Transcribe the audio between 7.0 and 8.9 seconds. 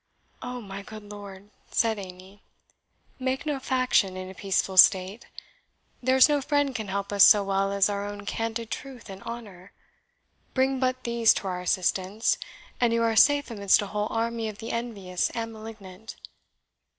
us so well as our own candid